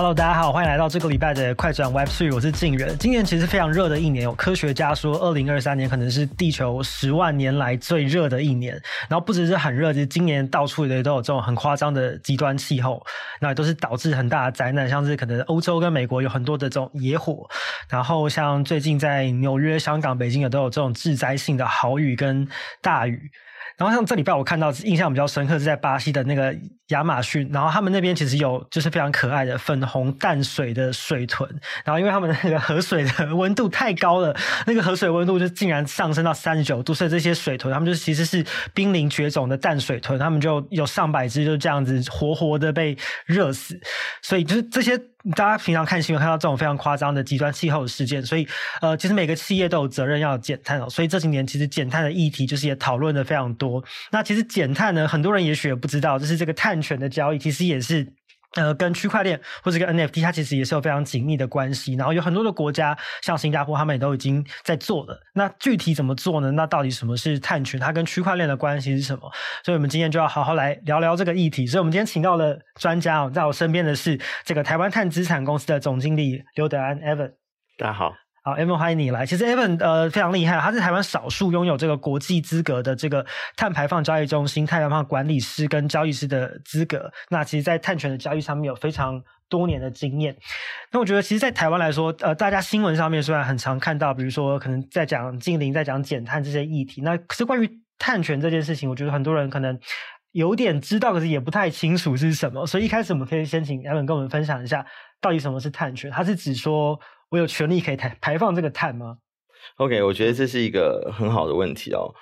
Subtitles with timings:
[0.00, 2.96] Hello，大家好，欢迎来到这个礼拜的快转 Web Three，我是静人。
[2.96, 8.80] 今年其实非常热的一年，有科学家说，二零二三年可能是地球十万年来最热的一年。
[9.10, 13.04] 然后不只是很热，其实今年到处的都有这种很夸张的极端气候，
[13.42, 17.46] 那都是导致很大的灾难，像是可能欧洲跟美国有很多的这种野火，
[17.90, 22.48] 然后像最近在纽约、香港、北京也都有这种致灾性的豪雨跟
[22.80, 23.30] 大雨。
[23.80, 26.54] 然后像这礼拜我看到印象比较深刻是在巴西的那个
[26.88, 31.48] 亚马逊，然后他们那边其实有就是非常可爱的粉红淡水的水豚，
[31.82, 38.44] 然后因为他们那个河水的温度太高了，那个河水温度就竟然上升到三十九度，所以这些水豚他们就其实是
[38.74, 42.94] 濒临绝种的淡水豚，他们就有上百只就这样子活活的被
[43.24, 43.80] 热死，
[44.20, 45.00] 所以就是这些。
[45.36, 48.48] 大家平常看新闻看到这种非常夸张的极端气候事件，所以
[48.80, 50.88] 呃，其实每个企业都有责任要减碳哦。
[50.88, 53.84] 所以这几年其实减碳的议题就是也讨论的非常多。
[54.10, 58.06] 那其实减碳呢，很多人也许也不知道，就是这个碳权的交易其实也是
[58.56, 61.94] 呃跟区块链或者跟 NFT 它其实也是有非常紧密的关系。
[61.94, 65.20] 然后有很多的国家，像新加坡，他们也都已经在做了。
[65.34, 66.50] 那具体怎么做呢？
[66.50, 67.78] 那到底什么是碳权？
[67.78, 69.30] 它跟区块链的关系是什么？
[69.64, 71.66] 所以我们今天就要好好来聊聊这个议题。
[71.66, 72.58] 所以我们今天请到了。
[72.80, 77.32] 专家哦，在我身边的是这个台湾碳资产公司的总经理刘德安 Evan。
[77.76, 78.14] 大家好，
[78.50, 79.24] 好 Evan，欢迎你来。
[79.24, 83.24] 其实 Evan 呃非常厉害，他是台湾少数拥有这个国际资格的这个
[83.56, 87.12] 碳排放交易中心碳排放管理师跟交易师的资格。
[87.28, 90.36] 那其实，在碳权的交易上面有非常多年的经验。
[90.90, 99.78] 那我觉得，其实，在台湾来说，呃，大家新闻上面虽然很常看到，比如说可能在讲净零、在讲减碳这些议题，那可是关于碳权这件事情，我觉得很多人可能。
[100.32, 104.86] 有点知道，可是也不太清楚是什么，所以一开始我们可以先请 Evan 跟我们分享一下，
[105.20, 106.08] 到底什么是碳权？
[106.08, 106.96] 它是指说
[107.30, 109.18] 我有权利可以排排放这个碳吗
[109.76, 112.14] ？OK，我觉得这是一个很好的问题哦。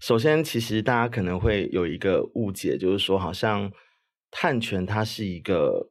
[0.00, 3.70] 首先，其实大家可能会有一个误解，就是说好像
[4.30, 5.90] 碳权它是一个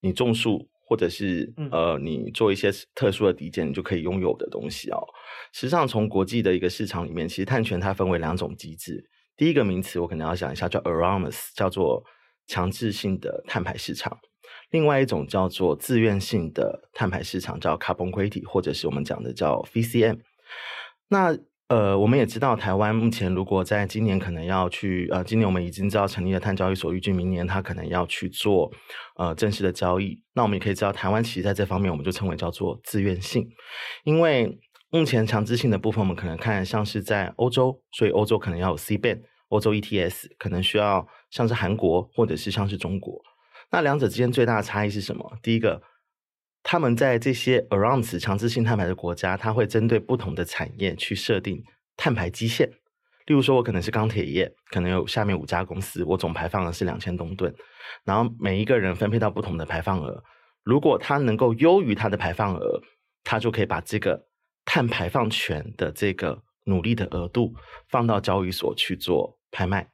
[0.00, 4.98] 你种树或者是呃你做一些特殊的抵减你就可以拥有的东西哦。
[5.52, 9.08] 实际上，从国际的一个市场里面，其实碳权它分为两种机制。
[9.36, 12.04] 第一个名词我可能要讲一下，叫 AROMAS，叫做
[12.46, 14.12] 强制性的碳排市场；
[14.70, 20.18] 另外一种叫做自愿性的碳排市场，叫 Carbon Credit，或者是我们讲的叫 VCM。
[21.08, 21.36] 那
[21.68, 28.70] 呃，我们也知道，台湾目前如果在今年可能要去呃，今年我们已经知道成立了碳交易所，预计明年它可能要去做
[29.16, 30.20] 呃正式的交易。
[30.34, 33.48] 那我们也可以知道，台湾其实在这方面我们就称为叫做自愿性，
[34.02, 34.58] 因为
[34.90, 39.20] 目前强制性的部分，我们可能看像是在欧洲，所以欧洲可能要有 CBAM。
[39.50, 43.20] 欧洲 ETS 可能需要像是韩国或者是像是中国，
[43.70, 45.38] 那两者之间最大的差异是什么？
[45.42, 45.82] 第一个，
[46.62, 51.62] 他们在这些 around 强制性碳排的国家，它会针对不同的产业去设定
[51.96, 52.68] 碳排基线。
[53.26, 57.54] 例如说，我可能是钢铁业，可能有下面五家公司，我总排放额是两千东吨，
[58.04, 60.22] 然后每一个人分配到不同的排放额。
[60.64, 62.80] 如果他能够优于他的排放额，
[63.22, 64.26] 他就可以把这个
[64.64, 67.54] 碳排放权的这个努力的额度
[67.88, 69.38] 放到交易所去做。
[69.52, 69.90] 拍卖，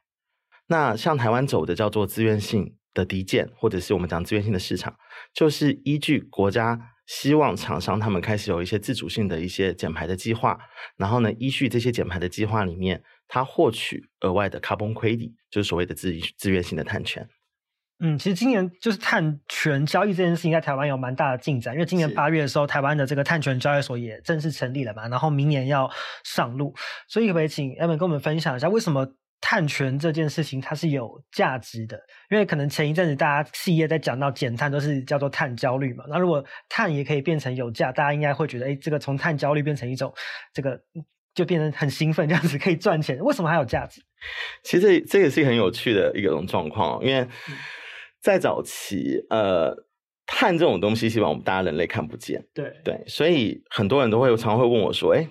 [0.67, 4.95] 那像台湾走的叫做自愿性的抵减，或者是我们讲资源性的市场，
[5.31, 10.57] 就是依据国家希望厂商他们开始有一些自主性的一些减排的计划，
[10.97, 17.29] 然后呢，依据这些减排的计划里面，他获取额外的 carbon credit，就是所谓的自自愿性的碳权。
[17.99, 25.89] 嗯，其实今年就是碳权交易这件事情，在台湾有蛮大的进展，因为今年八月的时候，台湾的这个碳权交易所也正式成立了嘛，然后明年要
[26.23, 26.75] 上路，
[27.07, 29.07] 所以可不可以请 Evan 跟我们分享一下为什么？
[29.39, 31.97] 碳权这件事情它是有价值的，
[32.29, 36.03] 因为可能前一阵子大家企业在讲到减碳都是叫做碳焦虑嘛。
[36.09, 40.11] 那如果碳也可以变成有价，大家应该会觉得，哎，这个从碳焦虑变成一种
[40.53, 40.81] 这个
[41.35, 43.19] 就变成很兴奋，这样子可以赚钱。
[43.19, 44.01] 为什么还有价值？
[44.63, 47.27] 其实这也是很有趣的一种状况，因为
[48.19, 49.85] 在早期，呃，
[50.25, 55.27] 碳这种东西，基本上我们大家人类看不见，对对，所以很多人都会常常会问我说，哎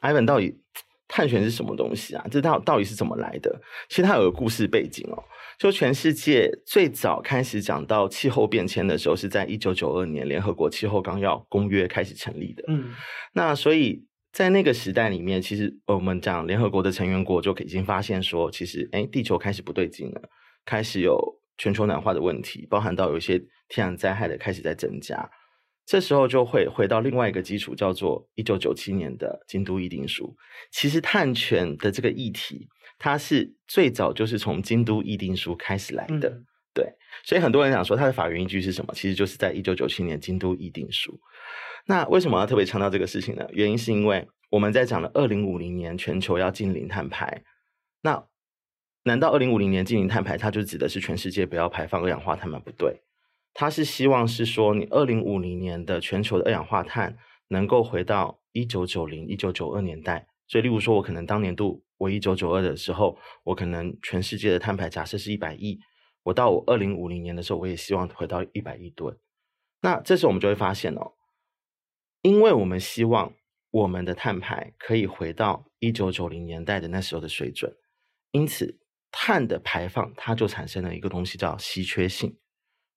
[0.00, 0.60] ，Ivan 到底？
[1.08, 2.24] 碳权是什么东西啊？
[2.30, 3.60] 这到到底是怎么来的？
[3.88, 5.24] 其实它有个故事背景哦。
[5.58, 12.62] 就全世界最早开始讲到气候变迁的时候，是在一九九二年联合国气候纲要公约开始成立的。
[12.68, 12.94] 嗯，
[13.32, 20.22] 那所以在那个时代里面，其实我们讲联合国的成员国就已经发现说，其实哎，地球开始不对劲了，
[20.64, 21.18] 开始有
[21.56, 23.36] 全球暖化的问题，包含到有一些
[23.68, 25.28] 天然灾害的开始在增加。
[25.88, 30.36] 这时候就会回到另外一个基础，叫做一九九七年的京都议定书。
[30.70, 32.68] 其实碳权的这个议题，
[32.98, 36.28] 它是最早就是从京都议定书开始来的。
[36.28, 36.44] 嗯、
[36.74, 36.92] 对，
[37.24, 38.92] 所以很多人想说它的法源依据是什么？
[38.94, 41.18] 其实就是在一九九七年京都议定书。
[41.86, 43.46] 那为什么要特别强调这个事情呢？
[43.52, 47.42] 原因是因为我们在讲了二零五零年全球要禁零碳排。
[48.02, 48.22] 那
[49.04, 52.60] 难道二零五零年禁零碳排，它就指的是全世界不要排放二氧化碳吗？
[52.62, 53.00] 不对。
[53.54, 57.16] 它是希望是说你二零五零年的全球的二氧化碳
[57.48, 60.28] 能够回到一九九零、一九九二年代。
[60.46, 65.78] 所以，例如说，我可能当年度我一九九二的时候，我可能全世界的碳排假设是一百亿，
[66.22, 69.14] 我到我二零五零年的时候，我也希望回到一百亿吨。
[69.82, 71.12] 那这时候我们就会发现哦，
[72.22, 73.34] 因为我们希望
[73.70, 77.76] 我们的碳排可以回到一九九零年代的那时候的水准，
[78.30, 78.78] 因此
[79.10, 82.38] 碳的排放它就产生了一个东西叫稀缺性。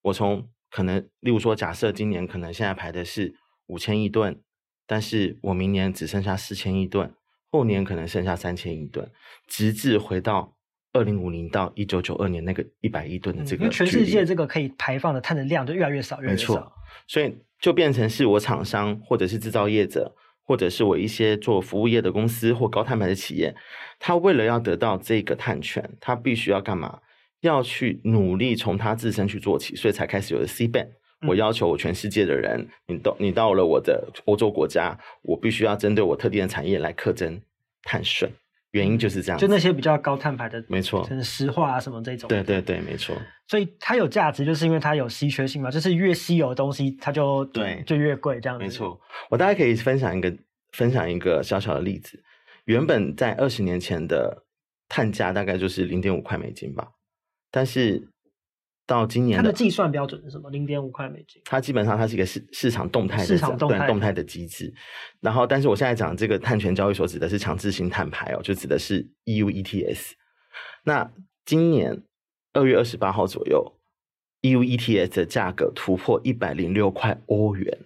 [0.01, 3.35] 我从可能，例如说，假设今年可能现在排的是
[3.67, 4.39] 五千亿吨，
[4.87, 7.13] 但是我明年只剩下四千亿吨。
[7.53, 9.11] 后年可能剩下三千亿吨，
[9.45, 10.55] 直至回到
[10.93, 16.53] 二零五零到一九九二年那个一百亿吨的这个、嗯，因为全世界这个可以排放的碳的量就越来越少，越来越少。
[16.53, 16.73] 没错，
[17.07, 23.53] 所以就变成是我厂商或者是制造业者，或者是我一些做服务业的公司或高碳排的企业，
[23.99, 27.01] 他为了要得到这个碳权，他必须要干嘛？
[27.41, 30.87] 要去努力从他自身去做起，所以才开始有了 CBAM。
[31.27, 37.39] 我要求我全世界的人，你到你到了我的欧洲国家，我必须要针对我特定的产业来课征
[37.83, 38.31] 碳税。
[38.71, 42.27] 原因就是这样，就那些比较高碳排的，没错，像石化啊什么这种。
[42.29, 43.13] 对对对，没错。
[43.47, 48.63] 所以它有价值，就是因为它有稀缺性嘛，就是越稀有的东西，它就对就越贵这样子。
[48.63, 48.97] 没错，
[49.29, 50.33] 我大概可以分享一个
[50.71, 52.23] 分享一个小小的例子。
[52.63, 54.45] 原本在二十年前的
[54.87, 56.87] 碳价大概就是零点五块美金吧，
[57.51, 58.07] 但是。
[58.87, 60.49] 到今年的，它的计算标准是什么？
[60.49, 61.41] 零点五块美金。
[61.45, 64.73] 它基本上它是一个市市场动态的市场动态动态的机制。
[65.21, 70.11] 然后，但是我现在讲这个碳权交易所指的是强制性碳排哦，就指的是 EU ETS。
[70.83, 71.09] 那
[71.45, 72.03] 今年
[72.51, 73.79] 二月二十八号左右
[74.41, 77.77] ，EU ETS 的价格突破一百零六块欧元。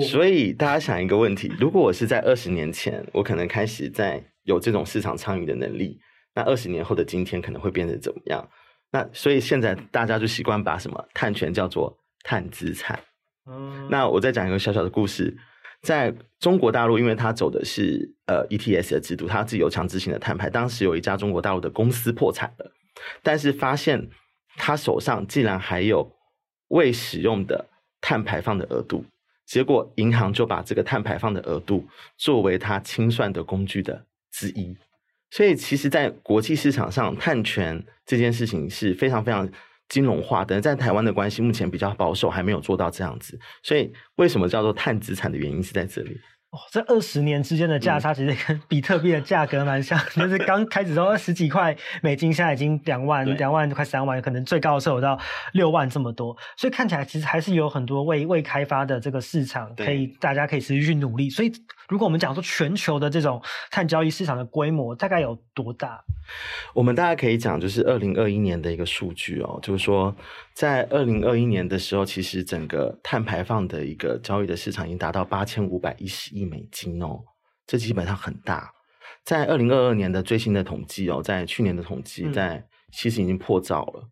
[0.00, 6.00] 所以大家想一个问题：如果我是在二十年前，我可能开始在有这种市场参与的能力，
[6.34, 8.48] 那二十年后的今天可能会变成怎么样？
[8.90, 12.98] 那所以现在大家就习惯把什么碳权叫做碳资产。
[13.48, 15.36] 嗯，那我再讲一个小小的故事，
[15.82, 20.50] 在中国大陆，因为它走的是呃 ETS 的制度，它自己有强制性的碳排。
[20.50, 22.72] 当时有一家中国大陆的公司破产了，
[23.22, 24.08] 但是发现
[24.56, 26.10] 他手上竟然还有
[26.68, 27.66] 未使用的
[28.00, 29.04] 碳排放的额度，
[29.44, 31.86] 结果银行就把这个碳排放的额度
[32.16, 34.76] 作为他清算的工具的之一。
[35.30, 39.48] 所以，其实，在国际市场上，碳权这件事情是非常非常
[39.88, 40.60] 金融化的。
[40.60, 43.38] 在台湾的关系目前比较保守，还没有做到这样子。
[43.62, 46.16] 所以，为什么叫做碳资产的原因是在这里。
[46.50, 55.18] 哦，这二十年之间的价差其实跟比特币的价格蛮像，嗯、就是刚开始时候十几块美金，现在已经两万、两万快三万，可能最高的时候有到
[55.54, 56.34] 六万这么多。
[56.56, 61.28] 所以看起来其实还是有很多未未开发的这个市场，可以大家可以持续去努力。
[61.28, 61.52] 所以
[61.88, 66.02] 如果我们讲说全球的这种碳交易市场的规模大概有多大？
[66.74, 70.14] 我们大家可以讲就是二零二一年的一个数据哦，就是说。
[70.54, 77.20] 在二零二一年的时候，其实整个碳排放的一个交易的市场已经达到八千五百一十亿美金哦，
[77.66, 78.72] 这基本上很大。
[79.22, 84.08] 在二零二二年的最新的统计哦，在去年的统计，在其实已经破兆了，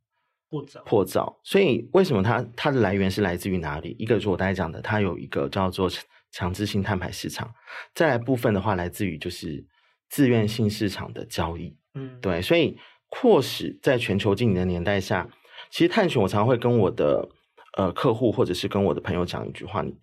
[0.51, 1.41] 破兆破兆。
[1.43, 3.97] 所以为什么它它的来源是来自于哪里？
[3.99, 5.89] 一个是我刚才讲的，它有一个叫做
[6.35, 7.55] 强制性碳排市场，
[7.95, 9.65] 再来部分的话来自于就是
[10.09, 11.77] 自愿性市场的交易。
[11.95, 12.77] 嗯，对，所以
[13.09, 15.29] 迫使在全球经营的年代下。
[15.71, 17.29] 其实碳权，我常常会跟我的
[17.77, 19.95] 呃客户或者是跟我的朋友讲一句话：你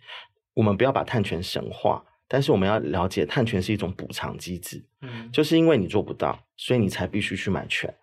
[0.53, 4.81] 我们不要把碳权神化，但是我们要了解碳权是一种补偿机制。
[5.01, 7.93] 嗯，就是因为你做不到，所以你才必须去买权，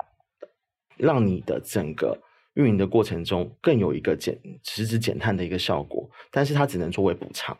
[0.99, 2.21] 让你的整个
[2.55, 6.11] 运营的过程中更有一个减实质减碳的一个效果。
[6.31, 7.57] 但是它只能作为补偿。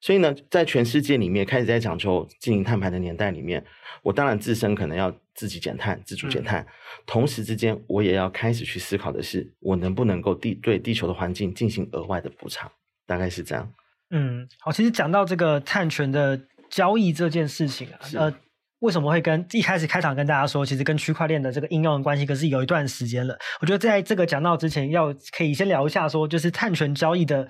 [0.00, 3.62] 所以呢，在全世界里面开始在讲究进行碳排的年代里面，
[4.02, 6.66] 我当然自身可能要自己减碳、自主减碳，嗯、
[7.04, 12.70] 同时之间我也要开始去思考的是，我能不能够地对地球的环境进行额外的补偿，
[13.06, 13.70] 大概是这样。
[14.10, 16.40] 嗯，好，其实讲到这个碳权的
[16.70, 18.34] 交易这件事情啊，呃，
[18.78, 23.38] 为什么会跟一开始开场跟大家说，其实跟区块链的这个应用的关系，可是有一段时间了。
[23.60, 27.46] 我觉得在这个讲到之前，要可以先聊一下，说就是碳权交易的。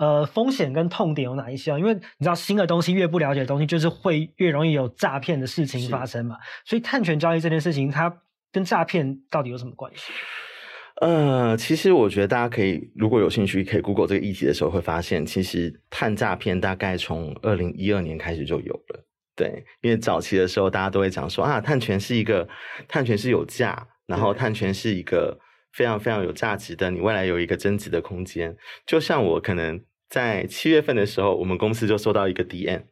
[0.00, 1.78] 呃，风险跟痛点有哪一些啊？
[1.78, 6.38] 因为你知道，新的东西越不了解的东西，就是会越容易有诈骗的事情发生嘛。
[6.64, 8.10] 所以，碳权交易这件事情，它
[8.50, 10.10] 跟诈骗到底有什么关系？
[11.02, 19.04] 呃，其实我觉得大家可以，如果有兴趣，可以 Google 这个议题的时候，会发现，其实碳诈骗大概从二零一二年开始就有了。
[19.36, 22.48] 对，因为早期的时候，大家都会讲说啊，碳权是一个
[22.88, 25.38] 碳权是有价，然后碳权是一个
[25.74, 28.56] 非常非常有价值的，你未来有一个增值的空间。
[28.86, 29.78] 就像我可能。
[30.10, 32.82] 在七月份的时候，我们公司就收到一个 DM，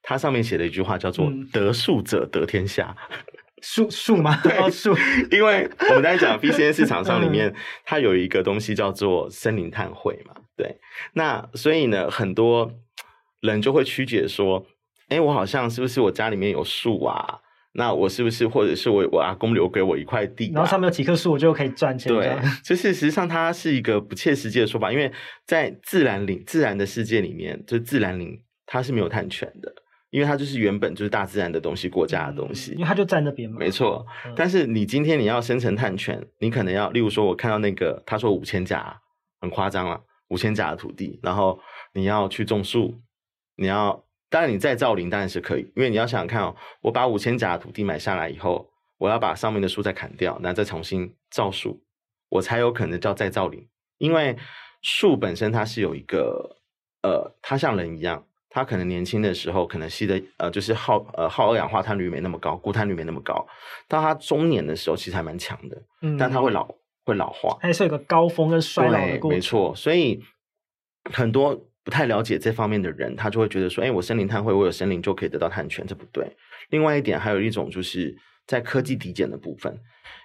[0.00, 2.96] 它上面写了一句话，叫做“得数者得天下
[3.60, 4.40] ”。树树吗？
[4.40, 4.96] 对，树。
[5.32, 7.52] 因为我们在讲 VCN 市场上里面，
[7.84, 10.32] 它有一个东西叫做森林碳汇嘛。
[10.56, 10.78] 对，
[11.14, 12.72] 那所以呢，很多
[13.40, 14.64] 人就会曲解说，
[15.08, 17.40] 哎，我好像是不是我家里面有树啊？
[17.72, 22.12] 那我是不是，或者是我我阿公留给我一块地，啊，然后上面有几棵树，我就可以赚钱？
[22.12, 25.12] 对，就是实际上它是一个不切实际的说法，因为
[25.46, 29.72] 在自然林、自然的世界里面，就是自然林它是没有碳权的，
[30.10, 33.58] 因为它就是原本就是大自然的东西，国家的东西，因为它就在那边嘛。
[33.60, 38.98] 没错，嗯，但是你今天你要生成碳权，你可能要，例如说，我看到那个他说五千甲，
[39.40, 41.60] 很夸张了，五千甲的土地，然后
[41.92, 43.00] 你要去种树，
[43.56, 44.02] 你要。
[44.30, 48.68] 当然，你再造林当然是可以，因为你要想想看哦，我把五千甲的土地买下来以后，
[48.98, 51.82] 我要把上面的树再砍掉，然后再重新造树，
[52.28, 53.66] 我才有可能叫再造林。
[53.96, 54.36] 因为
[54.82, 56.58] 树本身它是有一个
[57.02, 63.46] 呃，它像人一样，它可能年轻的时候可能吸的呃，就是耗呃耗二氧化碳率没那么高，固碳率没那么高，
[63.88, 66.68] 到它中年的时候其实还蛮强的，嗯，但它会老
[67.04, 70.22] 会老化，还是有个高峰跟衰老的过程，没错，所以
[71.10, 71.58] 很多。
[71.84, 76.36] 不太了解这方面的人，他就会觉得说：“哎，我森林碳汇，我有森林就可以得到碳权，这不对。”
[76.70, 78.14] 另外一点，还有一种就是
[78.46, 79.74] 在科技抵减的部分，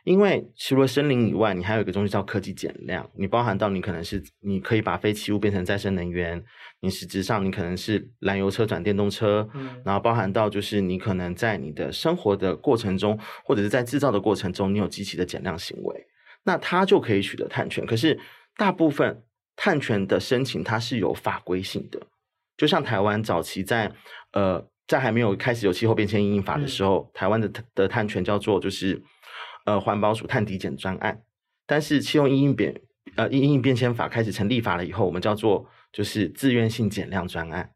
[0.04, 3.10] 因为除了森林以外，你还有一个东西叫科技减量。
[3.16, 6.44] 你包含到你可能是你可以把废弃物变成再生能源，
[6.82, 16.08] 你实质上你可能是燃油车转电动车，嗯，然后包含到就是你可能在你的生活的过程中，或者是在制造的过程中，你有积极的减量行为，
[16.44, 17.86] 那它就可以取得碳权。
[17.86, 18.20] 可是
[18.58, 19.24] 大部分。
[19.56, 22.02] 碳权的申请，它是有法规性的，
[22.58, 23.92] 就像台湾早期在
[24.32, 29.02] 呃，在还没有开始有气候变迁因应法的时候，嗯、台湾的的碳权叫做就是
[29.66, 31.22] 呃环保署碳抵减专案，
[31.66, 32.82] 但是气候因应变
[33.16, 37.72] 呃因应变迁法开始成立法了以后，我们叫做就是自愿性减量专案。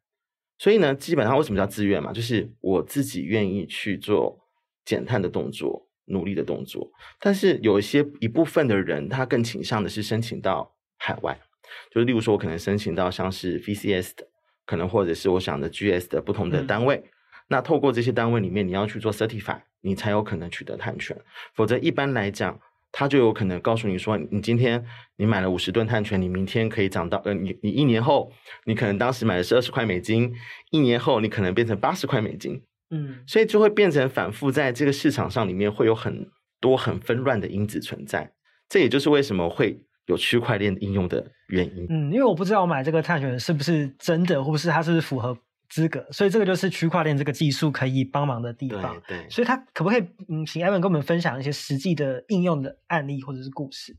[0.57, 2.12] 所以呢，基本上为什么叫自愿嘛？
[2.12, 4.39] 就是我自己愿意去做
[4.84, 6.89] 减碳的动作，努力的动作。
[7.19, 11.39] 但是有一些一部分的人，他更倾向的是申请到海外。
[11.91, 14.27] 就是例如说，我可能申请到像是 VCS 的，
[14.65, 16.95] 可能或者是我想的 GS 的不同的单位。
[16.95, 17.09] 嗯、
[17.50, 21.17] 那透过这些单位里面，你要去做 certify，你才有可能取得碳权。
[21.53, 22.59] 否则一般来讲，
[22.91, 24.83] 他就有可能告诉你说，你今天
[25.17, 28.31] 你买了五十吨碳权，你明天可以涨到呃，你你一年后，
[28.65, 30.33] 你可能当时买的是二十块美金，
[30.71, 32.62] 一年后你可能变成八十块美金。
[32.89, 36.29] 嗯，所以就会变成反复在这个市场上里面会有很
[36.62, 38.31] 多很纷乱的因子存在。
[38.69, 39.81] 这也就是为什么会。
[40.07, 45.37] 有区块链应用的原因，嗯，因为我不知道我买这个碳权是不是真的，或是它是不是符合
[45.69, 48.97] 资格，所以这个就是区块链这个技术可以帮忙的地方。
[49.05, 53.93] 对，对，所以它可不可以，嗯，请 Evan 跟我们分享一些实际的应用的案例或者是故事？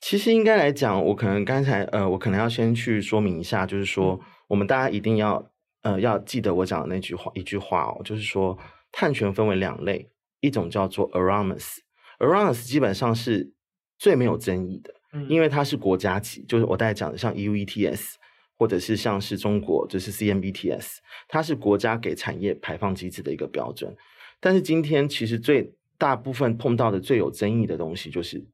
[0.00, 5.46] 其实应该来讲，我可能刚才呃，我可能要先去说明一下，就是说，嗯、我们大家一定要
[5.82, 8.58] 呃要记得我讲的那句话，一句话哦，就是说，
[8.90, 10.10] 碳权分为两类，
[10.40, 13.52] 一种叫做 Artemis，Artemis 基本上是
[13.98, 14.94] 最没有争议的。
[15.28, 18.14] 因为它是国家级，就是我大概讲的，像 EU ETS，
[18.58, 20.96] 或者是像是中国就是 CMBTS，
[21.28, 23.94] 它是国家给产业排放机制的一个标准。
[24.40, 28.44] 但是今天其实最大部分碰到的最有争议的东西就是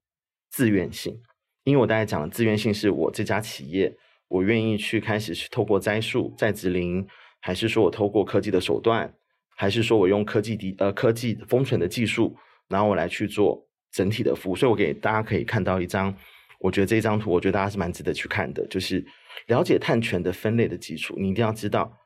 [0.51, 1.19] 自愿性，
[1.65, 3.97] 因为我大概讲的自愿性是我这家企业，
[4.29, 7.07] 我愿意去开始去透过栽树、在植林，
[7.41, 9.13] 还是说我透过科技的手段，
[9.57, 12.37] 还是说我用科技的呃科技封存的技术，
[12.69, 14.57] 然后我来去做整体的服务。
[14.57, 16.15] 所以我给大家可以看到一张。
[16.61, 19.05] 我觉得这一张图，我觉得大家是蛮值得去看的，就是
[19.47, 21.17] 了解碳权的分类的基础。
[21.19, 21.99] 你一定要知道，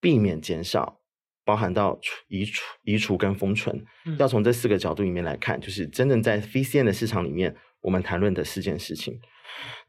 [0.00, 1.00] 避免、减少，
[1.44, 9.18] 包含到移除、移除跟封存，嗯、要从这四个角度里面来看，就是真正在 VCN 的市场里面，我们谈论的四件事情。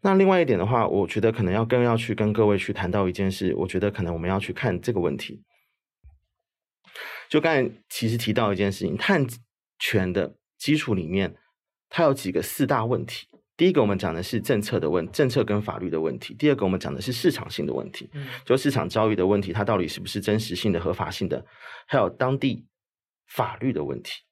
[0.01, 5.43] 那另外一点的话，我觉得可能要更要去跟各位去谈到一件事，我觉得可能我们要去看这个问题。
[7.29, 9.25] 就刚才其实提到一件事情，碳
[9.79, 11.36] 权的基础里面，
[11.89, 13.27] 它有几个四大问题。
[13.57, 21.45] 第一个，我们讲的是政策的问，政策跟法律的问题；第二个，我们讲的是市场性的问题，嗯，就市场交易的问题，它到底是不是真实性的、合法性的，
[21.88, 22.67] 还有当地
[23.27, 24.24] 法律的问题。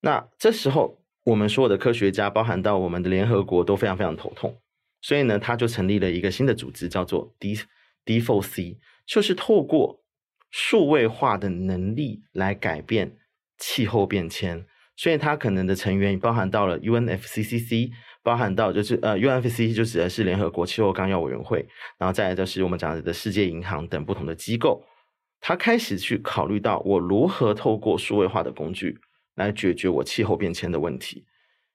[0.00, 4.58] 那这时候，我们所有的科学家，包含到我们的联合国，都非常非常头痛。
[5.02, 7.58] 所以呢，他就成立了一个新的组织，叫做 D
[8.06, 10.02] D4C，就是透过
[10.50, 13.18] 数位化的能力来改变
[13.58, 14.64] 气候变迁。
[14.94, 17.90] 所以，它可能的成员包含到了 UNFCCC。
[18.22, 21.66] 包含到就是呃 UNFCC 就指的是联合国气候纲要委员会，
[21.98, 24.84] 然后再来就是我们讲的世界银行等不同的机构，
[25.40, 28.98] 他开始去考虑到我如何透过数位化的工具
[29.34, 31.26] 来解决我气候变迁的问题。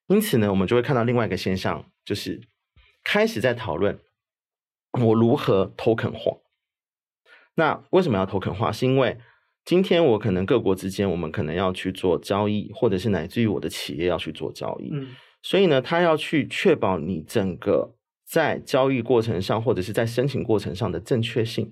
[0.07, 2.41] 因此呢，我们就会看到另外一个现象，就是
[3.03, 3.99] 开始在讨论
[4.93, 6.37] 我如何 token 化。
[7.55, 8.71] 那为什么要 token 化？
[8.71, 9.17] 是因为
[9.65, 14.93] 今天我可能各国之间，我们可能要去做交易，或者是乃至于我的企业要去做交易。
[15.41, 21.71] 所以呢，他要去确保你整个在交易过程上，或者是在申请过程上的正确性。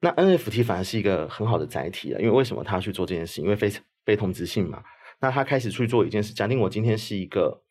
[0.00, 3.40] 那 NFT 反而是一个很好的载体了，因为为什么他要去做这件事？
[3.40, 3.70] 因为非
[4.04, 4.82] 非同质性嘛。
[5.20, 7.62] 那他开始去做一件事，假定我今天是一个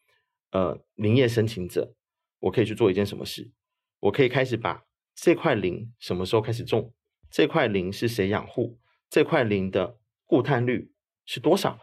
[0.51, 1.93] 呃林业申请者，
[2.39, 3.51] 我可以去做一件什么事？
[3.99, 6.93] 我可以开始把这块林什么时候开始种？
[7.29, 8.79] 这块林是谁养护？
[9.09, 10.93] 这块林的固碳率
[11.25, 11.77] 是多少？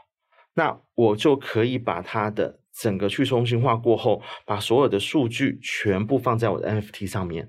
[0.55, 7.49] 那我就可以把它的整个去中心化过后，把所有的数据全部放在我的 NFT 上面。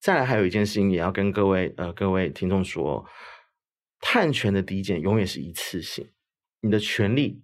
[0.00, 3.04] 再来还有一件事情也要跟各位呃各位听众说，
[4.00, 6.08] 碳权的抵减永远是一次性，
[6.60, 7.42] 你的权利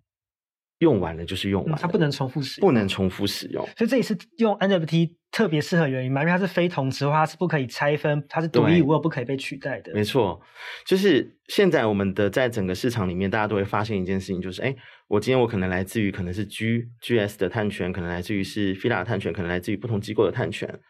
[0.78, 3.66] 用完了就是用完了，嗯，它不能重复使用，不能重复使用。
[3.76, 9.92] 所以这也是用 NFT 特别适合原因嘛，因为它是非同质化，它是不可以拆分，它是独一无二、不可以被取代的。
[9.92, 10.40] 没错，
[10.86, 14.74] 就是现在我们的在整个市场里面，大家都会发现一件事情，就是哎，
[15.08, 20.80] 我今天我可能来自于可能是 G GS 的碳权，可能来自于是 Fila 的碳权，可能来自于不同机构的碳权。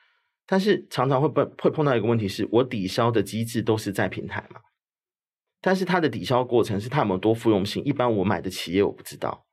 [0.47, 4.61] 但是常常会碰会碰到一个问题是，我抵消的机制都是在平台嘛，
[5.61, 9.45] 但是它的抵消过程是它有没有多复用性，一般我买的企业我不知道，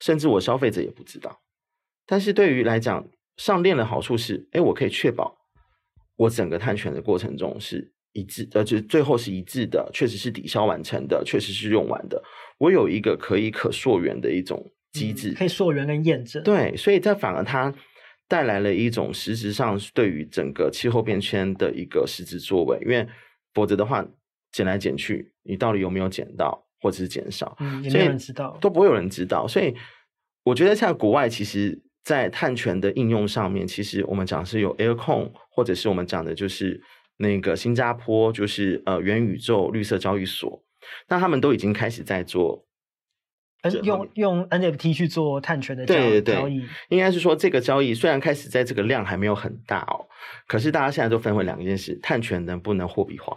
[0.00, 1.40] 甚至我消费者也不知道。
[2.06, 5.36] 但是对于来讲，上链的好处是，哎，我可以确保
[6.16, 12.22] 我整个探权的过程中是一致，呃，就最后是一致的，确实是抵消完成的，确实是用完的。
[12.58, 16.42] 我有一个可以可溯源的一种机制，嗯、可以溯源跟验证。
[16.42, 17.74] 对，所以这反而它。
[18.26, 23.06] 带来了一种实质上对于整个气候变迁的一个实质作为，因为
[23.52, 24.02] 否则的话
[24.50, 29.48] 减来减去，你到底有没有减到或者是减少，嗯，也没有人知道，都不会有人知道。
[29.48, 29.74] 所以
[30.44, 36.78] 我觉得在国外，其实，在碳权的应用上面，其实我们讲的是有 Aircoin，或者是我们讲的就是
[37.16, 40.62] 那个新加坡，就是呃元宇宙绿色交易所，
[41.08, 42.66] 那他们都已经开始在做。
[43.82, 50.04] 用用 NFT 去做碳权的交易对对对应该是说这个交易虽然开始在这个量还没有很大哦，
[50.46, 53.34] 可是大家现在都分为两件事：碳权能不能货币化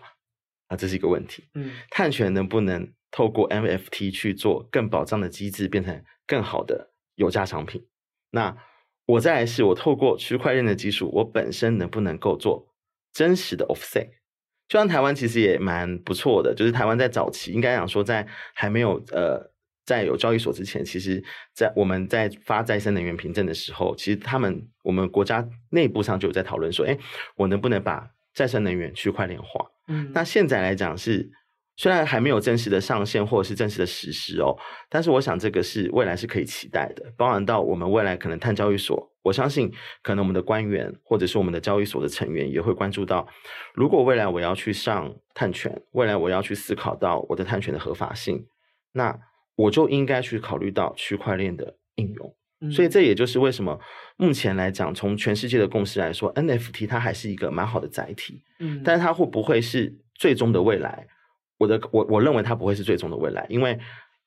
[0.68, 0.76] 啊？
[0.76, 1.46] 这是一个问题。
[1.54, 7.86] 嗯，碳权能不能透过 NFT 去做更保障的机制，变成更好的有价商品？
[8.32, 8.56] 那
[9.06, 12.68] 我再来是我透过区块链的技术，我本身能不能够做
[13.14, 14.10] 真实的 offset？
[14.68, 19.52] 就像台湾其实也蛮不错的，就是台湾在早期应该讲说在还没有呃。
[19.88, 26.98] 在有交易所之前，其实，在我们在发再生能源凭证的时候，其实他们我们国家内部上就有在讨论说，哎，
[27.38, 29.66] 我能不能把再生能源区块链化？
[29.88, 31.32] 嗯，那现在来讲是
[31.78, 34.54] 虽然还没有正式的上线或者是正式的实施哦，
[34.90, 39.72] 但是我想这个是未来是可以期待的，包含到我们未来可能碳交易所，我相信
[40.04, 43.26] 可能我们的官员或者是我们的交易所的成员也会关注到，
[43.74, 48.46] 如果未来我要去上碳权，未来我要去思考到我的碳权的合法性，
[48.92, 49.18] 那。
[49.58, 53.80] 我就应该去考虑到区块链的应用，嗯，所以这也就是为什么
[54.16, 61.08] 目前来讲，从全世界的共识来说，NFT 它还是一个蛮好的载体，嗯，但是它会不会是最终的未来？
[61.58, 63.78] 我的我我认为它不会是最终的未来，因为。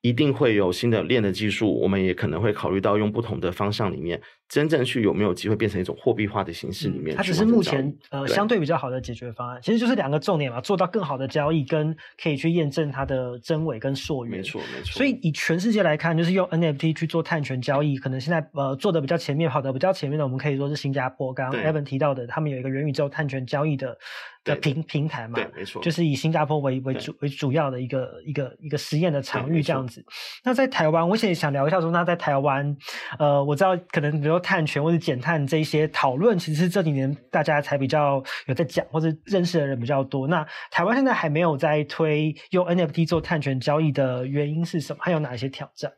[0.03, 7.15] 一定会有新的链的技术，我们也可能会考虑到用不同的方向里面，真正去有没有机会变成一种货币化的形式里面。
[7.15, 14.39] 它只是目前呃相对比较好的解决方案，其实就是两个重点嘛，做到更好的交易，跟可以去验证它的真伪跟溯源。
[14.39, 14.91] 没错没错。
[14.91, 21.31] 所以以全世界来看，就是用 NFT 去做碳权交易，可能现在呃做的比较前面，跑的比较前面的，我们可以说是新加坡。
[21.35, 23.99] 刚刚 Evan 提到的，他们有一个元宇宙碳权交易的。
[24.43, 30.03] 的平平台嘛，对，没错，就是以新加坡为为主为主要的一个一个一个实验的场域这样子。
[30.43, 32.75] 那在台湾，我现在想聊一下说，那在台湾，
[33.19, 40.27] 呃，我知道可能比如说碳权或者减碳这一些讨论，其实是这几年大家才比较有在讲或者认识的人比较多。
[40.27, 45.01] 那台湾现在还没有在推用 NFT 做碳权交易的原因是什么？
[45.03, 45.93] 还有哪一些挑战？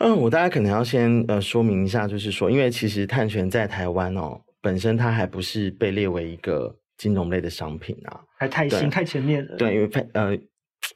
[0.00, 6.76] 嗯，我大家可能要先呃说明一下，就是说，因为其实碳权在台湾哦，本身它还不是被列为一个。
[6.96, 9.56] 金融类的商品啊，还太新太前面了。
[9.56, 10.34] 对，因为呃，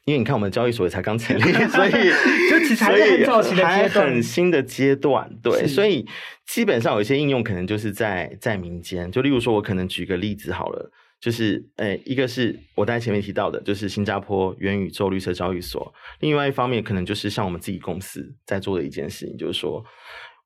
[0.05, 1.91] 因为你看我们交易所也才刚成立， 所以
[2.51, 5.29] 就其实还是很早期的阶段，很新的阶段。
[5.41, 6.05] 对，所以
[6.45, 9.11] 基本上有一些应用可能就是在在民间。
[9.11, 15.81] 就例如说，我可能举个例子好了，就是诶，一个是我在前面提到的，就是新加坡元宇宙绿色交易所；
[16.19, 19.83] 另外一方面，可能就是像我们自己公司在做的一件事情，就是说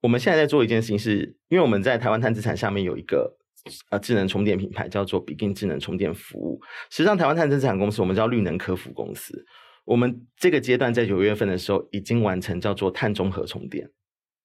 [0.01, 3.37] 我们现在在做一件事情是，是因为我们在台湾碳资产下面有一个。
[3.89, 6.59] 呃，智能充电品牌叫做 Begin 智能充电服务。
[6.89, 9.45] 实际上，台湾碳资产公司我们叫绿能科服公司。
[9.85, 13.89] 我们这个阶段在九月份的时候已经完成叫做碳中和充电。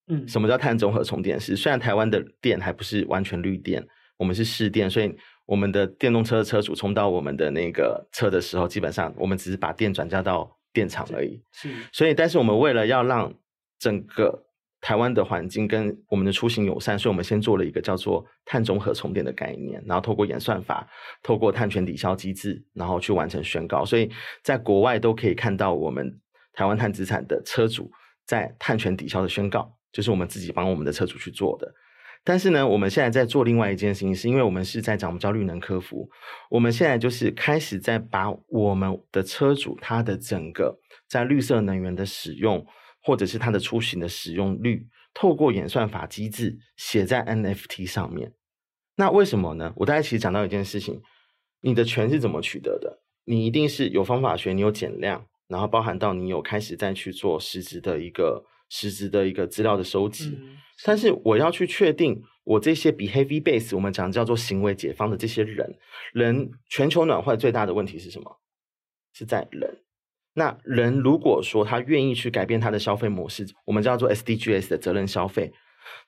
[0.08, 1.38] 嗯，什么叫碳中和充电？
[1.38, 11.42] 是虽然台湾的电还不是完全绿电，我们是试电，所以我们的电动车的车主充到我们的那个车的时候，基本上我们只是把电转嫁到电厂而已。
[11.52, 13.34] 是，所以，但是我们为了要让
[13.78, 14.45] 整个
[14.86, 20.88] 台湾的环境跟我们的出行友善，所以我们先做了一个叫做碳中和充电的概念，然后透过演算法，
[21.24, 23.84] 透过碳权抵消机制，然后去完成宣告。
[23.84, 24.08] 所以
[24.44, 26.16] 在国外都可以看到我们
[26.52, 27.90] 台湾碳资产的车主
[28.26, 31.68] 在碳权抵消的宣告，就是我们自己帮我们的车主去做的。
[32.22, 36.08] 但是呢，我们现在在做另外一件事情，是因为我们是在讲我们叫绿能科服，
[36.48, 42.64] 我们现在就是开始在把我们的车主他的整个在绿色能源的使用。
[43.06, 48.32] 或者是它的出行的使用率，透过演算法机制写在 NFT 上面。
[48.96, 49.72] 那为什么呢？
[49.76, 51.00] 我大概其实讲到一件事情，
[51.60, 53.04] 你的权是怎么取得的？
[53.24, 60.36] 你一定是有方法学，你有减量，然后包含到你有开始再去做实质的一个实质的一个资料的收集。
[60.36, 65.78] 嗯、但是我要去确定我这些 behavior base，我们讲叫做行为解方的这些人，
[66.12, 68.40] 人全球暖化最大的问题是什么？
[69.12, 69.85] 是在人。
[70.38, 75.50] 那人如果说他愿意去改变他的消费模式，我们叫做 SDGs 的责任消费，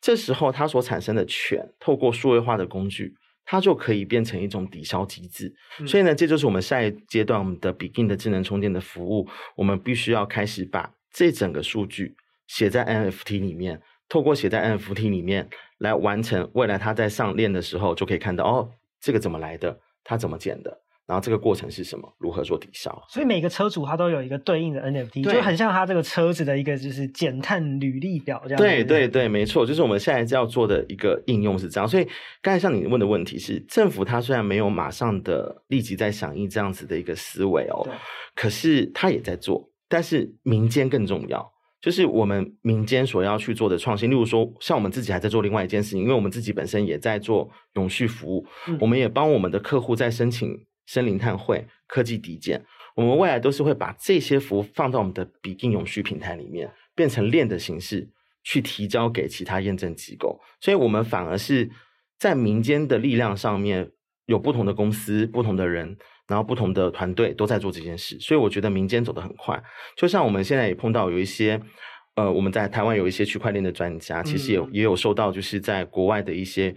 [0.02, 3.14] 这时候他所产生的权，透过数位化的工具，
[3.46, 5.54] 它就可以变成一种抵消机制。
[5.80, 12.14] 嗯、所以呢，这就是我们下一阶段我们的 Begin 的智能充电的服务，我们必须要开始把这整个数据
[12.46, 20.82] 写在 NFT 里面，透过写在 NFT 里面来完成未来他在上链的时候就可以看到哦，这个怎么来的，他怎么减的。
[21.08, 22.06] 然后这个过程是什么？
[22.18, 22.96] 如何做抵消？
[23.08, 28.58] 所以每个车主他都有一个对应的 NFT，就很像他这个车子的一个就是减碳履历表这样。
[28.58, 31.88] 对对对，没错，就是我们现在要做的一个应用是这样。
[31.88, 32.06] 所以
[32.42, 37.88] 刚才像你问的问题是，政府它虽然没有马上的立即在响应这样子的一个思维哦，
[38.34, 39.66] 可是它也在做。
[39.88, 44.10] 但是民间更重要，就是我们民间所要去做的创新。
[44.10, 50.54] 例如说，像我们自己还在做另外一件事情，因为我们自己本身也在做永续服务，嗯、我们也帮我们的客户在申请。
[50.88, 52.64] 森林碳汇、科技抵减，
[52.96, 58.09] 我们未来都是会把这些服务放到我们的 Begin 永续平台里面，变成链的形式
[58.42, 60.40] 去提交给其他验证机构。
[60.62, 61.70] 所以，我们反而是
[62.18, 63.90] 在民间的力量上面
[64.24, 65.94] 有不同的公司、不同的人，
[66.27, 68.18] 然后不同的团队都在做这件事。
[68.18, 69.62] 所以，我觉得民间走得很快。
[69.94, 71.61] 就像我们现在也碰到有一些，
[72.14, 76.74] 呃，我们在台湾有一些区块链的专家，其实也也有受到就是在国外的一些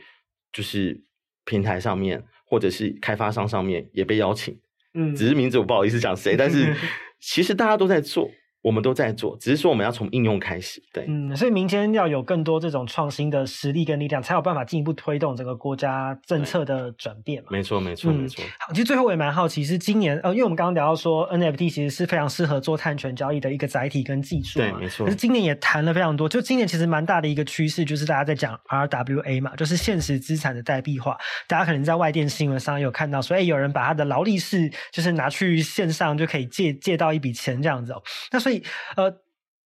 [0.52, 1.02] 就是
[1.46, 2.22] 平台上面。
[2.52, 4.60] 或者是开发商上面也被邀请，
[4.94, 6.76] 嗯，只是名字我不好意思讲谁，但是
[7.18, 8.30] 其实大家都在做。
[8.62, 17.50] 我们都在做，只是说我们要从应用开始，对，嗯，所以民间要有更多这种创新的实力跟力量，才有办法进一步推动整个国家政策的转变嘛。
[17.52, 18.44] 没错，没错，没错。
[18.60, 25.06] 好，其实最后我也蛮好奇，是今年呃，因为我们刚刚聊到说 NFT 其实是非常适合做碳权交易的一个载体跟技术，对，没错。
[25.06, 31.18] 可是今年也谈了非常多，就今年其实蛮大的一个趋势，就是大家在讲 RWA 嘛，就是现实资产的代币化。
[31.48, 38.02] 大家可能在外电新闻上有看到说，哎，有人把他的劳力士就是拿去线上就可以借借到一笔钱这样子哦。
[38.32, 38.51] 那所以
[38.96, 39.22] 呃。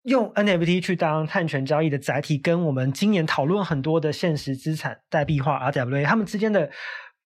[0.06, 6.70] 用 NFT 去当碳权交易的载体，跟我们今年讨论很多的现实资产代币化 RWA，他们之间的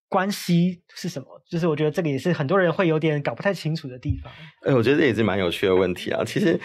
[0.07, 1.27] 关系是什么？
[1.51, 4.31] 就是我觉得这个也是很多人会有点搞不太清楚的地方。
[4.61, 6.23] 哎，我觉得这也是蛮有趣的问题啊。
[6.23, 6.57] 其实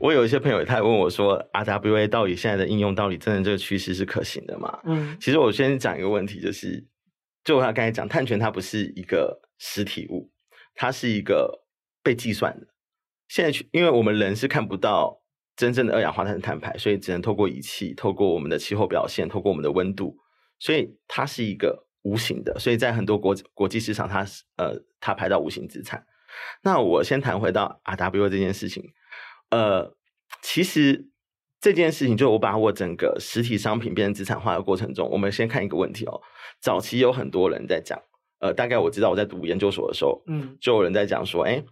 [0.00, 4.76] 我有一些朋友他还问我说，RWA 到底现在的应用到底真的这个趋势是可行的吗？
[4.86, 6.84] 嗯，其实我先讲一个问题，就是
[7.44, 10.28] 就他刚才讲，碳权它不是一个实体物，
[10.74, 11.62] 它是一个
[12.02, 12.66] 被计算的。
[13.30, 15.18] 现在去因为我们人是看不到。
[15.56, 20.16] 真正的二氧化碳的碳排，所以只能透过仪器，透过我们的气候表现，透过我们的温度，
[20.58, 22.58] 所以它是一个无形的。
[22.58, 26.02] 所以在很多国国际市场它，它是呃，它排到无形资产。
[26.62, 28.82] 那我先谈回到 RWA 这件事情，
[29.50, 29.94] 呃，
[30.40, 31.10] 其实
[31.60, 36.22] 这件事情就我把我整个实体商品变成资产化的过程中，我们先看一个问题哦。
[36.62, 38.00] 早期有很多人在讲，
[38.38, 41.62] 呃，大概我知道我在读研究所的时候，嗯，就有人在讲说，哎，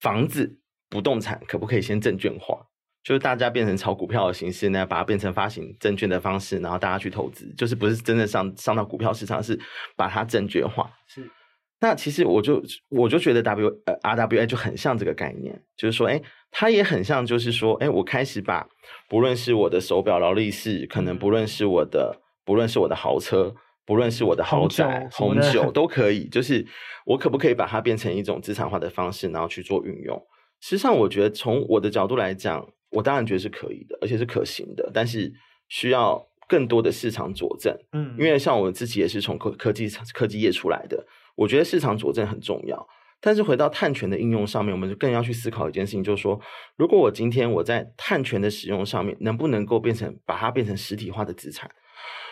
[0.00, 2.58] 房子不动产可不可以先证券化？
[3.02, 9.56] 就是大家变成炒股票的形式，呢把它变成发行证券的方式，然后大家去投资，就是不是真的上上到股票市场，是
[9.96, 10.90] 把它证券化。
[11.06, 11.30] 是，
[11.78, 16.20] 那其实我就我就觉得 W 呃 RWA 就很像这个概念，就是说，哎，
[16.50, 18.66] 它也很像，就是说，哎，我开始把
[19.08, 26.66] 不论是我的手表劳力士，可能不论是我的不论是我的豪车，不论是我的豪宅红酒，红酒 都可以，就是
[27.04, 30.20] 我可不可以把它变成一种资产化的方式，然后去做运用？
[30.60, 32.66] 实际上，我觉得从我的角度来讲。
[32.90, 35.30] 我当然觉得是可以的，而且是可行的，但是
[35.68, 37.76] 需要更多的市场佐证。
[37.92, 42.88] 嗯，因为像我自己也是从科科技科技业出来的，我觉得市场佐证很重要。
[43.20, 46.40] 但是回到碳权的应用上面，我们就更要去思考一件事情，就是说，
[46.76, 51.68] 如果我今天我在碳权的使用上面，能不能够变成把它变成实体化的资产？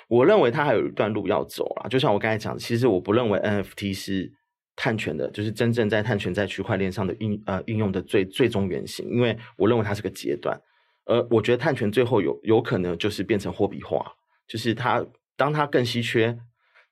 [0.08, 1.88] 我认为它还有一段路要走啊。
[1.88, 4.32] 就像我刚才讲，其实我不认为 NFT 是
[4.76, 10.60] 碳权的，就是真正在碳权在区块链上的运呃运用的最最终原型，因为我认为它是个阶段，
[11.04, 14.04] 而我觉得碳权最后有有可能就是变成货币化，
[14.48, 15.04] 就是它
[15.36, 16.36] 当它更稀缺，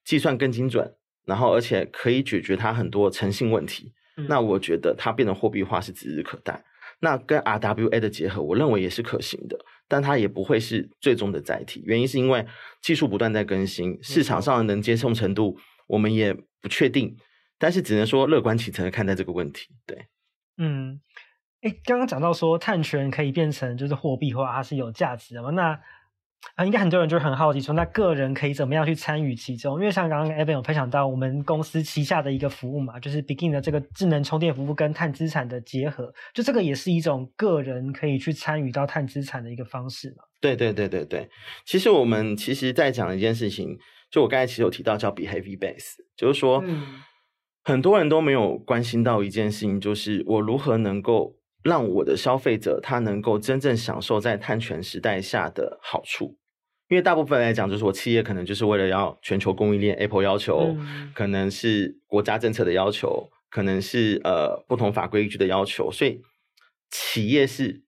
[0.04, 6.64] 计算更精准，然后而且可以解决它很多诚信问题，嗯、那我觉得它变成货币化是指日可待。
[7.00, 12.46] 那跟 RWA 的结合，我认为也是可行的，但它也不会是最终的载体，原因是因为
[12.80, 17.16] 技术不断在更新，市场上的能接受程度我们也不确定。
[17.62, 20.06] 但是只能说乐观其成的看待这个问题，对，
[20.58, 21.00] 嗯，
[21.60, 25.50] 哎，刚刚讲到说碳权可以变成就是货币化，它是有价值的嘛？
[25.50, 25.78] 那
[26.56, 29.78] 啊，应该很多人就很好奇说，那个人可以怎么样去参与其中？
[29.78, 40.24] 因为像刚刚 Evan 有分享到我们公司旗下的一个服务嘛，就是 Begin 的这个智能充电服务跟碳资产的结合，就这个也是一种个人可以去参与到碳资产的一个方式嘛？
[40.40, 41.30] 对对对对对，
[41.64, 43.78] 其实我们其实在讲一件事情，
[44.10, 46.60] 就我刚才其实有提到叫 Behavior Base，就是说。
[46.66, 47.04] 嗯
[47.64, 56.36] 很多人都没有关心到一件事情，就是我如何能够让我的消费者他能够真正享受在碳权时代下的好处。
[56.88, 66.20] 因为大部分来讲，就是我企业可能就是为了要全球供应链，Apple 要求，嗯、可能是国家政策的要求，可能是呃不同法规依据的要求，所以
[66.90, 67.82] 企业是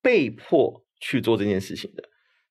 [0.00, 2.04] 被迫去做这件事情的。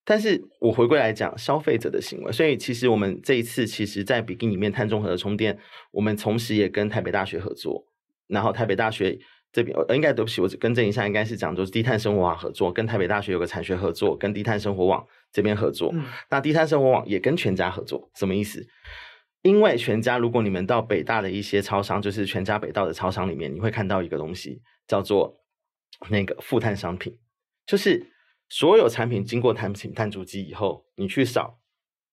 [0.08, 5.58] 但是我回归来讲消费者的行为，所以其实我们这一次其实，在 Begin 里面碳中和的充电，
[5.91, 7.84] 我们同时也跟台北大学合作，
[8.28, 9.18] 然后台北大学
[9.52, 15.89] 这边呃应该对不起，我更正一下，应该是讲就是低碳生活网合作，跟台北大学有个产学合作，跟低碳生活网这边合作。
[15.91, 18.63] 嗯、那低碳生活网也跟全家合作，什么意思？
[19.41, 25.36] 因为全家，如果你们到北大的一些超商，就是全家北道的超商里面，你会看到一个东西叫做
[26.10, 27.18] 那个负碳商品，
[27.65, 28.12] 就是。
[28.49, 31.60] 所有产品经过碳品碳足迹以后，你去扫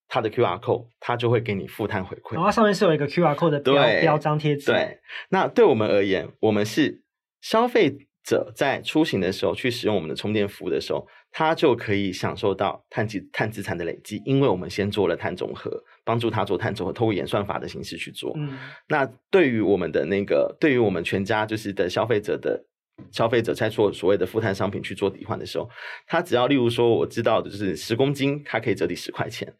[0.08, 2.34] 它的 QR code，它就会给你负碳回馈。
[2.34, 4.72] 然后、哦、上面是有一个 QR code 的标标章贴纸。
[4.72, 4.98] 对，
[5.30, 7.02] 那对我们而言，我们是
[7.40, 15.70] 消费者在出行的时候去使用我们的充电服务的时候，他就可以享受到碳基碳资产的累积，因为我们先做了碳中和，
[16.04, 18.32] 帮助他做碳中和，透过演算法的形式去做。
[18.36, 22.64] 嗯，那对于我们的那个，对于我们全家就是的消费者的。
[23.10, 25.68] 消费者在做所谓的负碳商品去做抵换的时候，
[26.06, 29.52] 他只要例如说我知道的就是十公斤，它可以折抵十块钱。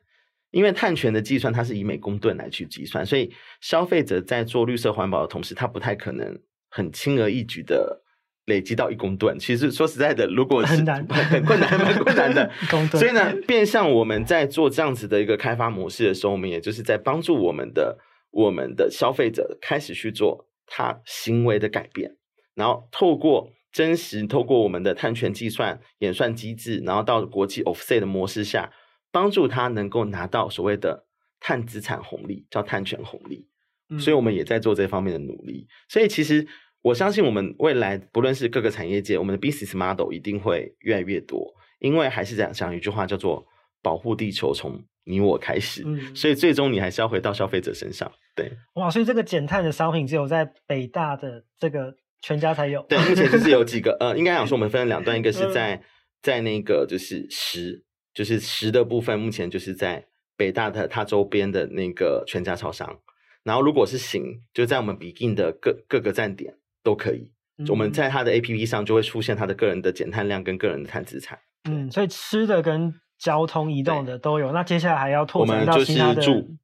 [0.51, 8.03] 因为碳权的计算它是以每公吨来去计算，所以消费者在做绿色环保的同时，他不太可能很轻而易举的
[8.45, 9.39] 累积到一公吨。
[9.39, 12.53] 其实说实在的，如果是很难 很困难很困难的，
[12.93, 17.97] 所以呢，变相我们在做这样子的一个开发模式的时候，我们也就是在帮助我们的
[18.31, 22.15] 我们的消费者开始去做他行为的改变。
[22.55, 28.71] 然后透过真实，透过我们的碳权计算演算机制，然后到国际 offset 的模式下，
[29.11, 31.07] 帮助他能够拿到所谓的
[31.41, 33.49] 碳资产红利，叫碳权红利。
[33.89, 35.67] 嗯、所以我们也在做这方面的努力。
[35.89, 36.47] 所以其实
[36.83, 41.55] 我相信，我们未来不论是各个产业界，我们的 business model 一定会越来越多。
[41.79, 43.47] 因为还是这样讲一句话，叫做
[43.81, 45.83] 保护地球从你我开始。
[45.87, 48.13] 嗯、所以最终你还是要回到消费者身上。
[48.37, 51.97] 对，哇，所以这个减碳的商品只有在北大的这个。
[52.23, 52.81] 全家才有。
[52.89, 55.83] 对，目前就是有几个， 呃，应该讲说我们分了两段，一个是在
[56.23, 60.07] 在那个就是十，就是十的部分，目前就是在
[60.37, 62.99] 北大的它周边的那个全家超商，
[63.43, 71.39] 然后如果是行，就在我们 Begin 的各各个站点都可以，嗯、我们在它的 APP 上就会出现它的个人的减碳量跟个人的碳资产。
[71.69, 76.23] 嗯，所以吃的跟交通移动的都有，那接下来还要拓展到其他的。
[76.23, 76.57] 住，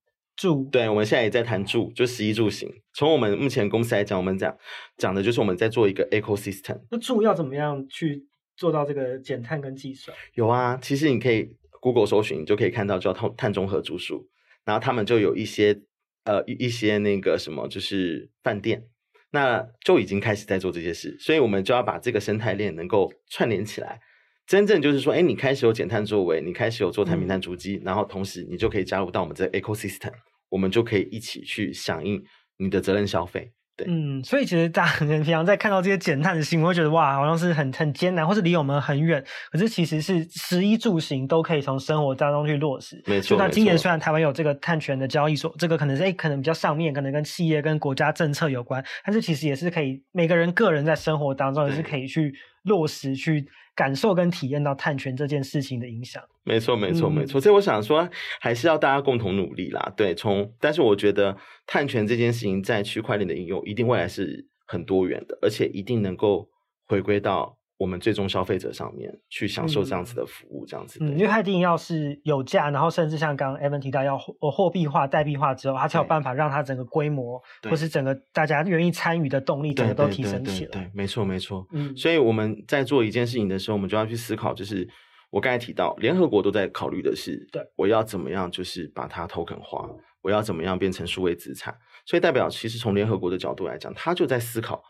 [0.70, 2.72] 对，我们现在也在谈住，就食衣住行。
[2.92, 4.56] 从我们目前公司来讲，我们讲
[4.96, 6.80] 讲的就是我们在做一个 ecosystem。
[6.90, 8.24] 那住要怎么样去
[8.56, 10.16] 做到这个减碳跟计算？
[10.34, 14.28] 有啊，其实你可以 Google 搜寻，你就可以看到叫碳碳中和住宿，
[14.64, 15.80] 然后他们就有一些
[16.24, 18.84] 呃一些那个什么，就是饭店，
[19.32, 21.16] 那就已经开始在做这些事。
[21.18, 24.00] 所以我们就要把这个生态链能够串联起来。
[24.48, 30.10] 真正就是说，哎，你开始有减碳作为，你开始有做碳平碳足迹，嗯、然后同时你就可以加入到我们这个 ecosystem，
[30.48, 32.22] 我们就可以一起去响应
[32.56, 33.52] 你的责任消费。
[33.76, 39.22] 对，嗯，所以其实大家很平常在看到这些减碳的新闻，会觉得哇，好像是很很艰难，或是离我们很远。
[39.52, 43.00] 可是其实是食衣住行都可以从生活当中去落实。
[43.06, 43.36] 没错。
[43.36, 52.32] 那今年虽然台湾有这个碳权的交易所，这个可能是哎，可能比较上面，可能跟企业跟国家政策有关，但是其实也是可以每个人个人在生活当中也是可以去
[52.62, 53.46] 落实去。
[53.78, 57.40] 感受跟体验到碳权这件事情的影响，没错，没错，没错。
[57.40, 58.08] 所以我想说，
[58.40, 59.92] 还是要大家共同努力啦。
[59.96, 66.48] 对，从但是我觉得碳权这件事情在区块链的应用，一定未来是很多元的，而且一定能够
[66.86, 70.98] 回归到我们最终消费者上面去享受这样子的服务，这样子。
[71.00, 80.70] 嗯，因为它一定要是有价，然后甚至像刚刚 Evan 提到要货货币化、代币化之后，它才有办法让它整个规模或是整个大家愿意参与的动力，整个都提升起来。
[80.72, 81.64] 对，对，对，对，没错，没错。
[81.70, 84.88] 嗯，所以我们在做一件事情的时候，我们就要去思考，就是
[85.30, 89.88] 我刚才提到，联合国都在考虑的是，对，我要怎么样，就是把它 token 化，
[90.22, 91.72] 我要怎么样变成数位资产。
[92.04, 94.82] 所以代表，其实从联合国的角度来讲，他就在思考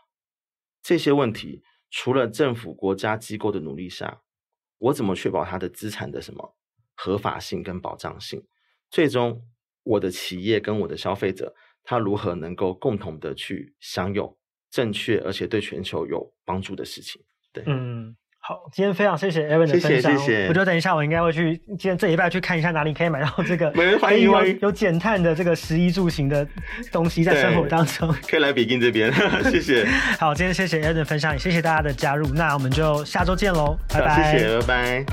[0.81, 1.61] 这些问题。
[1.89, 4.21] 除了政府、国家机构的努力下，
[4.77, 6.55] 我怎么确保他的资产的什么
[6.95, 8.45] 合法性跟保障性？
[8.89, 9.41] 最终，
[9.83, 14.37] 我的企业跟我的消费者，他如何能够共同的去享有
[14.69, 17.21] 正确而且对全球有帮助的事情？
[17.51, 18.15] 对，嗯。
[18.49, 19.91] 好，今天非常谢谢 Evan 的分享。
[19.91, 20.47] 谢谢，谢谢。
[20.47, 26.47] 我觉得等一下我应该会去，今天这礼拜去看一下哪里可以买到这个，欢迎有有减碳的这个食衣住行的
[26.91, 28.11] 东西在生活当中。
[28.27, 29.13] 可以来比京这边，
[29.51, 29.85] 谢谢。
[30.19, 32.27] 好，今天谢谢 Evan 的分享，也谢谢大家的加入。
[32.29, 34.31] 那我们就下周见喽，拜拜。
[34.31, 35.05] 谢谢，拜拜。